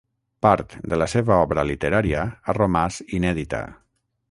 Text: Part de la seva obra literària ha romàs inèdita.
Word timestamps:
Part 0.45 0.71
de 0.93 0.97
la 1.01 1.07
seva 1.13 1.35
obra 1.43 1.67
literària 1.71 2.25
ha 2.53 2.57
romàs 2.59 3.01
inèdita. 3.21 3.63